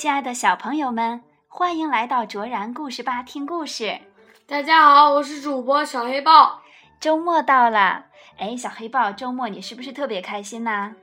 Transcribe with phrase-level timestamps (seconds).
[0.00, 3.98] 亲爱的小朋友们，欢迎来到卓然故事吧听故事。
[4.46, 6.62] 大家好，我是主播小黑豹。
[6.98, 8.06] 周末到了，
[8.38, 10.94] 哎，小黑豹，周末你是不是特别开心呐？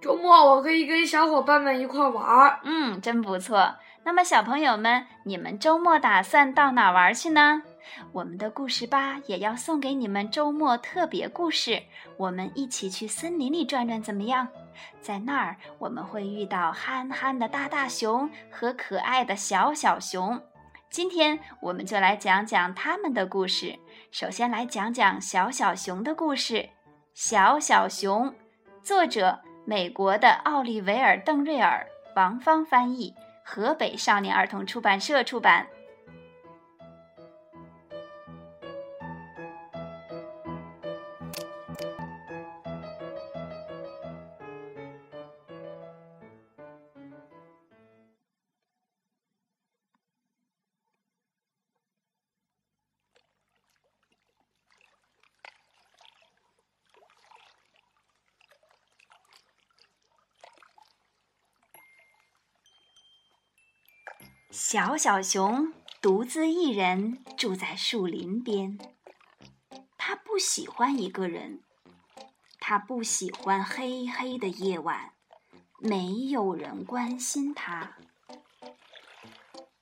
[0.00, 2.60] 周末我可以跟小伙伴们一块玩儿。
[2.62, 3.74] 嗯，真不错。
[4.04, 7.60] 那么小朋友们，你们周末打算到哪玩去呢？
[8.12, 11.82] 我们的故事吧也要送给你们周末特别故事，
[12.16, 14.48] 我们一起去森林里转转，怎么样？
[15.00, 20.40] 在那儿我们会遇到憨憨的大大熊和可爱的小小熊。
[20.90, 23.78] 今天我们就来讲讲他们的故事。
[24.10, 26.68] 首先来讲讲小小熊的故事。
[27.14, 28.34] 小小熊，
[28.82, 33.14] 作者美国的奥利维尔·邓瑞尔，王芳翻译，
[33.44, 35.66] 河北少年儿童出版社出版。
[64.56, 68.78] 小小熊独自一人住在树林边。
[69.98, 71.58] 他不喜欢一个人，
[72.60, 75.10] 他不喜欢黑黑的夜晚，
[75.80, 77.96] 没有人关心他。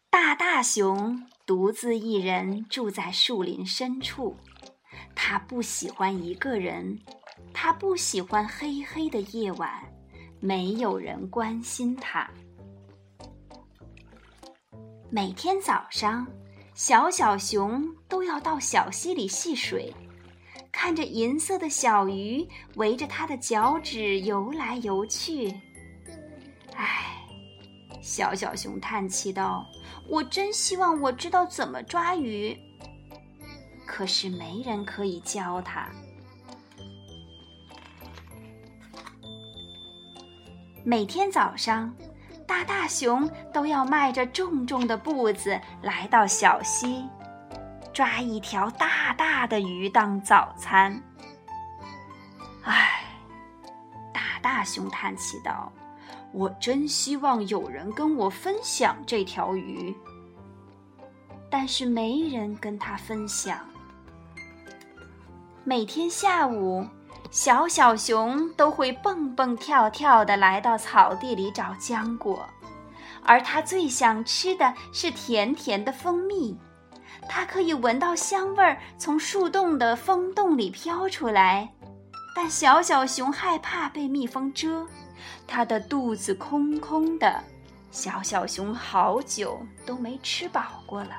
[0.08, 4.38] 大大熊独自一人住在树林深处。
[5.14, 6.98] 他不喜欢一个人，
[7.52, 9.92] 他不喜欢黑黑的夜晚，
[10.40, 12.30] 没有人关心他。
[15.14, 16.27] 每天早上，
[16.72, 19.94] 小小熊都要到小溪里戏水，
[20.72, 25.52] 看着银色的小鱼围着它的脚趾游来游去。
[26.74, 27.28] 唉，
[28.00, 29.67] 小小熊叹气道
[30.08, 32.58] ：“我真希望我知道怎么抓鱼，
[33.84, 35.90] 可是没人可以教它。”
[40.83, 41.94] 每天早上。
[42.47, 47.08] 大大熊都要迈着重重的步子来到小溪，
[47.92, 51.03] 抓一条大大的鱼当早餐。
[52.64, 53.05] 唉，
[54.13, 55.73] 大大熊叹气道
[56.33, 59.95] ：“我真希望有人跟我分享这条鱼，
[61.51, 63.59] 但是没人跟他分享。”
[65.64, 66.86] 每天下午。
[67.32, 72.46] 小小熊都会蹦蹦跳跳地来到草地里找浆果，
[73.24, 76.54] 而它最想吃的是甜甜的蜂蜜。
[77.30, 81.72] 它可以闻到香味儿从树洞的风洞里飘出来，
[82.36, 84.86] 但小小熊害怕被蜜蜂蛰，
[85.46, 87.42] 它的肚子空空的。
[87.90, 91.12] 小小熊好久都没吃饱过了。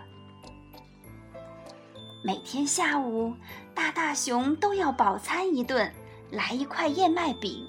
[2.23, 3.33] 每天下午，
[3.73, 5.91] 大大熊都要饱餐一顿。
[6.33, 7.65] 来一块燕麦饼，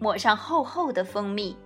[0.00, 1.56] 抹上厚厚的蜂蜜。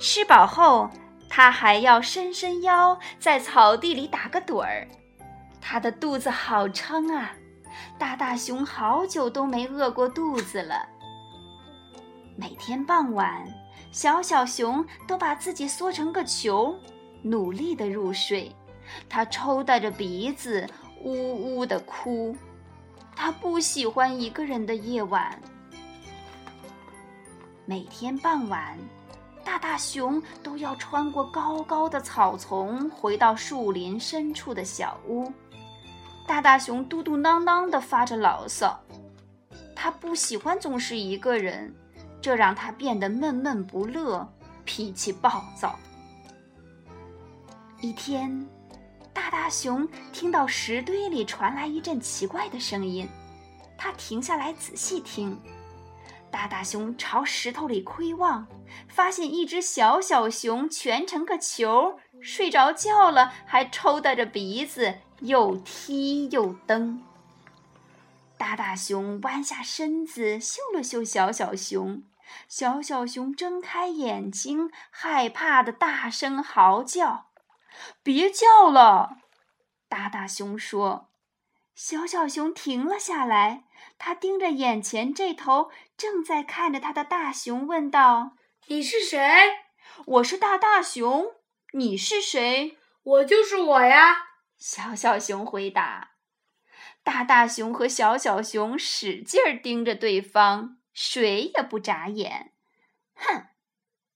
[0.00, 0.90] 吃饱后，
[1.28, 4.86] 他还要伸伸腰，在草地里打个盹儿。
[5.60, 7.32] 他的肚子好撑啊！
[7.96, 10.88] 大大熊好久都没饿过肚子了。
[12.36, 13.46] 每天傍晚，
[13.92, 16.74] 小小熊都把自己缩成个球，
[17.22, 18.54] 努力的入睡。
[19.08, 20.66] 他抽打着鼻子，
[21.02, 22.36] 呜呜的哭。
[23.14, 25.38] 他不喜欢一个人的夜晚。
[27.68, 28.78] 每天傍晚，
[29.44, 35.30] 大大熊都要穿过高高的草丛，回到树林深处的小屋。
[36.26, 38.80] 大大熊嘟嘟囔囔地发着牢骚，
[39.76, 41.70] 他不喜欢总是一个人，
[42.22, 44.26] 这让他变得闷闷不乐，
[44.64, 45.78] 脾气暴躁。
[47.82, 48.48] 一天，
[49.12, 53.06] 大大熊听到石堆里传来一阵奇怪的声音，
[53.76, 55.38] 他停下来仔细听。
[56.30, 58.46] 大大熊朝石头里窥望，
[58.88, 67.02] 发现一只小小熊蜷成个球，睡着觉了，还抽打着鼻子，又踢又蹬。
[68.36, 72.04] 大大熊弯下身子嗅了嗅小小熊，
[72.46, 77.26] 小小熊睁开眼睛，害怕的大声嚎叫
[78.04, 79.18] ：“别叫了！”
[79.88, 81.08] 大大熊说。
[81.74, 83.62] 小小熊停了下来，
[83.98, 88.36] 他盯着眼前这头正在看着他的大熊，问道
[88.68, 89.20] ：“你是谁
[90.06, 91.34] ？”“我是大大熊。
[91.74, 96.12] ”“你是谁？”“我就是我呀。”小小熊回答。
[97.02, 102.52] 大大熊和小小熊使劲儿盯着对方，谁也不眨眼。
[103.16, 103.48] “哼，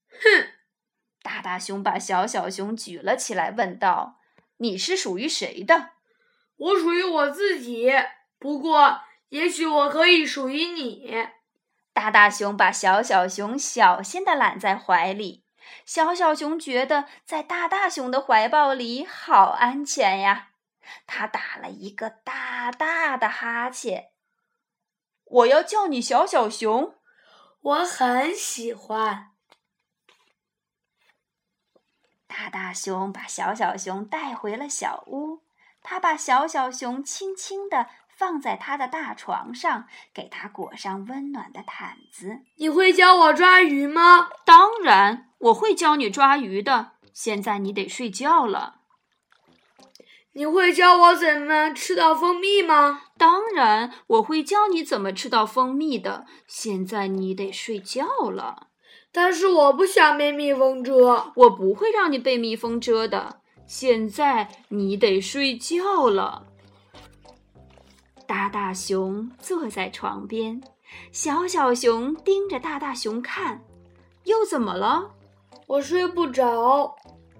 [0.07, 0.47] 哼！”
[1.21, 4.21] 大大大熊把小小熊举了起来，问道
[4.57, 5.91] ：“你是属于谁的
[6.55, 7.91] ？”“我属于我自己，
[8.39, 11.27] 不过也许我可以属于你。”
[11.93, 15.45] 大大熊把小小熊小心地揽在怀里。
[15.85, 20.49] 小小熊觉得在大大熊的怀抱里好安全呀，
[21.07, 24.09] 他打了一个大大的哈欠。
[25.25, 26.95] 我要叫你小小熊，
[27.61, 29.31] 我很喜欢。
[32.27, 35.43] 大大熊把小小熊带回了小屋，
[35.81, 42.39] 他把小小熊轻轻地放在他的大床上，给他裹上温暖的毯子。
[42.57, 44.29] 你会教我抓鱼吗？
[44.45, 45.29] 当然。
[45.39, 46.91] 我会教你抓鱼的。
[47.11, 48.75] 现在你得睡觉了。
[50.35, 53.01] 你会教我怎么吃到蜂蜜吗？
[53.17, 56.25] 当然，我会教你怎么吃到蜂蜜的。
[56.47, 58.67] 现在你得睡觉了。
[59.11, 60.93] 但是我不想被蜜蜂蛰。
[61.35, 63.41] 我不会让你被蜜蜂蛰的。
[63.67, 66.47] 现在你得睡觉了。
[68.33, 70.59] 大大熊坐在床边，
[71.11, 73.61] 小小熊盯着大大熊看。
[74.23, 75.11] 又怎么了？
[75.67, 76.95] 我睡不着，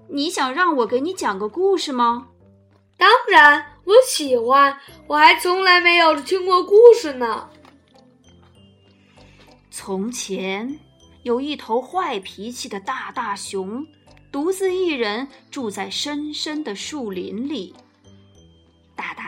[0.07, 2.27] 你想让我给你讲个故事吗？
[2.95, 7.49] 当然，我喜欢，我还从来没有听过故事呢。
[9.71, 10.79] 从前
[11.23, 13.83] 有一头坏脾气的大大熊，
[14.31, 17.73] 独自一人住在深深的树林里。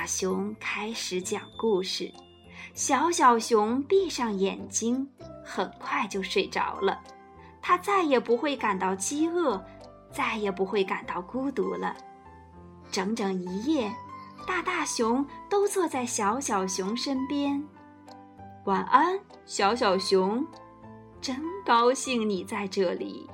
[0.06, 2.12] 熊开始讲故事，
[2.74, 5.08] 小小熊闭上眼睛，
[5.44, 7.02] 很快就睡着了。
[7.62, 9.64] 它再也不会感到饥饿，
[10.12, 11.96] 再也不会感到孤独了。
[12.92, 13.92] 整整一夜，
[14.46, 17.62] 大大熊都坐在小小熊身边。
[18.66, 20.46] 晚安，小小熊，
[21.20, 21.36] 真
[21.66, 23.28] 高兴你在这里。